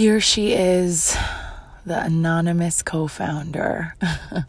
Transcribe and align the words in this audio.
here 0.00 0.18
she 0.18 0.54
is, 0.54 1.14
the 1.84 2.02
anonymous 2.02 2.80
co 2.80 3.06
founder, 3.06 3.94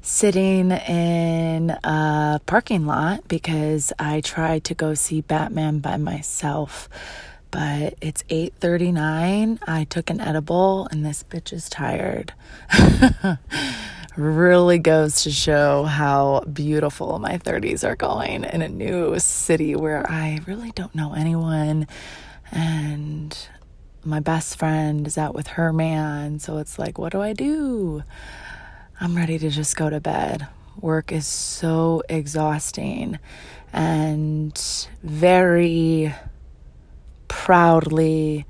sitting 0.00 0.70
in 0.70 1.68
a 1.84 2.40
parking 2.46 2.86
lot 2.86 3.28
because 3.28 3.92
I 3.98 4.22
tried 4.22 4.64
to 4.64 4.74
go 4.74 4.94
see 4.94 5.20
Batman 5.20 5.80
by 5.80 5.98
myself. 5.98 6.88
But 7.50 7.98
it's 8.00 8.24
8:39. 8.30 9.58
I 9.68 9.84
took 9.84 10.08
an 10.08 10.22
edible 10.22 10.88
and 10.90 11.04
this 11.04 11.22
bitch 11.22 11.52
is 11.52 11.68
tired. 11.68 12.32
really 14.16 14.78
goes 14.78 15.22
to 15.24 15.30
show 15.30 15.82
how 15.82 16.44
beautiful 16.50 17.18
my 17.18 17.36
30s 17.36 17.86
are 17.86 17.96
going 17.96 18.44
in 18.44 18.62
a 18.62 18.70
new 18.70 19.18
city 19.18 19.76
where 19.76 20.10
I 20.10 20.40
really 20.46 20.70
don't 20.70 20.94
know 20.94 21.12
anyone 21.12 21.86
and 22.50 23.36
my 24.04 24.20
best 24.20 24.58
friend 24.58 25.06
is 25.06 25.16
out 25.16 25.34
with 25.34 25.46
her 25.48 25.72
man. 25.72 26.38
So 26.38 26.58
it's 26.58 26.78
like, 26.78 26.98
what 26.98 27.12
do 27.12 27.20
I 27.20 27.32
do? 27.32 28.02
I'm 29.00 29.16
ready 29.16 29.38
to 29.38 29.50
just 29.50 29.76
go 29.76 29.90
to 29.90 30.00
bed. 30.00 30.46
Work 30.80 31.12
is 31.12 31.26
so 31.26 32.02
exhausting 32.08 33.18
and 33.72 34.88
very 35.02 36.14
proudly, 37.28 38.44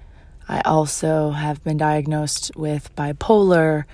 I 0.49 0.61
also 0.63 1.31
have 1.31 1.63
been 1.63 1.77
diagnosed 1.77 2.51
with 2.57 2.95
bipolar, 2.97 3.85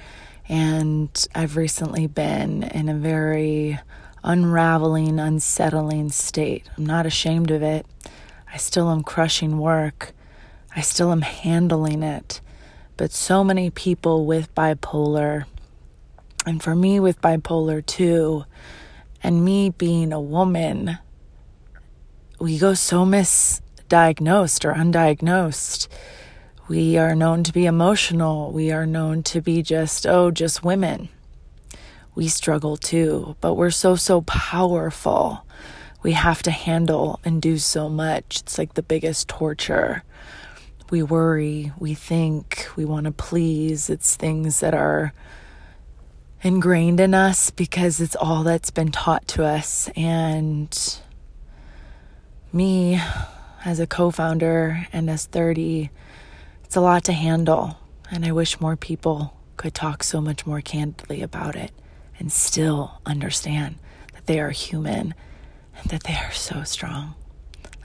and 0.49 1.27
I've 1.35 1.57
recently 1.57 2.07
been 2.07 2.63
in 2.63 2.89
a 2.89 2.95
very 2.95 3.79
unraveling, 4.25 5.21
unsettling 5.21 6.11
state. 6.11 6.69
I'm 6.77 6.87
not 6.87 7.05
ashamed 7.05 7.51
of 7.51 7.63
it. 7.63 7.87
I 8.53 8.57
still 8.57 8.91
am 8.91 9.03
crushing 9.03 9.59
work. 9.59 10.15
I 10.79 10.81
still 10.81 11.11
am 11.11 11.23
handling 11.23 12.05
it. 12.05 12.41
But 12.97 13.11
so 13.11 13.43
many 13.43 13.69
people 13.69 14.27
with 14.27 14.55
bipolar, 14.55 15.45
and 16.47 16.63
for 16.63 16.77
me 16.77 17.01
with 17.01 17.21
bipolar 17.21 17.85
2, 17.85 18.45
and 19.21 19.45
me 19.45 19.71
being 19.71 20.13
a 20.13 20.21
woman, 20.21 20.99
we 22.39 22.59
go 22.59 22.75
so 22.75 23.05
misdiagnosed 23.05 24.65
or 24.65 24.73
undiagnosed. 24.73 25.89
We 26.69 26.97
are 26.97 27.17
known 27.17 27.43
to 27.43 27.53
be 27.53 27.67
emotional. 27.67 28.53
We 28.53 28.71
are 28.71 28.87
known 28.87 29.25
to 29.25 29.41
be 29.41 29.65
just, 29.65 30.07
oh, 30.07 30.31
just 30.31 30.63
women. 30.63 31.09
We 32.15 32.29
struggle 32.29 32.77
too, 32.77 33.35
but 33.41 33.55
we're 33.55 33.71
so, 33.71 33.97
so 33.97 34.21
powerful. 34.21 35.45
We 36.05 36.13
have 36.13 36.41
to 36.45 36.53
handle 36.53 37.19
and 37.25 37.43
do 37.43 37.59
so 37.59 37.89
much. 37.89 38.43
It's 38.43 38.59
like 38.59 38.75
the 38.75 38.83
biggest 38.85 39.27
torture 39.27 40.05
we 40.91 41.03
worry, 41.03 41.73
we 41.79 41.95
think, 41.95 42.69
we 42.77 42.85
want 42.85 43.05
to 43.05 43.13
please. 43.13 43.91
It's 43.91 44.17
things 44.17 44.61
that 44.61 44.75
are 44.75 45.13
ingrained 46.43 47.01
in 47.01 47.15
us 47.15 47.51
because 47.51 48.01
it's 48.01 48.17
all 48.17 48.43
that's 48.43 48.71
been 48.71 48.91
taught 48.91 49.27
to 49.29 49.45
us. 49.45 49.91
And 49.97 51.01
me, 52.53 53.01
as 53.65 53.81
a 53.81 53.87
co 53.87 54.11
founder 54.11 54.87
and 54.93 55.11
as 55.11 55.27
30, 55.27 55.91
it's 56.65 56.77
a 56.77 56.81
lot 56.81 57.05
to 57.05 57.13
handle. 57.13 57.79
And 58.11 58.25
I 58.25 58.33
wish 58.33 58.61
more 58.61 58.77
people 58.77 59.37
could 59.57 59.75
talk 59.75 60.03
so 60.03 60.21
much 60.21 60.47
more 60.47 60.61
candidly 60.61 61.23
about 61.23 61.57
it 61.57 61.73
and 62.19 62.33
still 62.33 63.01
understand 63.05 63.77
that 64.15 64.27
they 64.27 64.41
are 64.41 64.51
human 64.51 65.15
and 65.77 65.91
that 65.91 66.05
they 66.05 66.15
are 66.15 66.33
so 66.33 66.63
strong. 66.65 67.15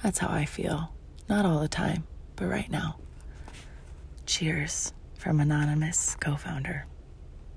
That's 0.01 0.19
how 0.19 0.29
I 0.29 0.45
feel. 0.45 0.93
Not 1.27 1.45
all 1.45 1.59
the 1.59 1.67
time 1.67 2.05
but 2.35 2.45
right 2.45 2.69
now. 2.69 2.97
Cheers 4.25 4.93
from 5.17 5.39
Anonymous 5.39 6.15
co 6.19 6.35
founder. 6.35 6.85